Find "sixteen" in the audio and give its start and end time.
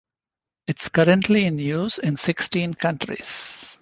2.17-2.73